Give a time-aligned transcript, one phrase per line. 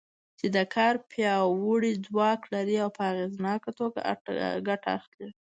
[0.39, 3.99] چې د کار پیاوړی ځواک لري او په اغېزناکه توګه
[4.67, 5.29] ګټه اخلي.